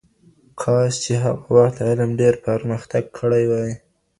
کاش 0.61 0.93
چی 1.03 1.13
هغه 1.23 1.45
وخت 1.57 1.77
علم 1.89 2.09
ډېر 2.19 2.33
پرمختګ 2.47 3.03
کړی 3.17 3.43
وای. 3.51 3.71